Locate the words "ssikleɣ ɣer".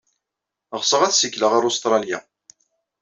1.13-1.63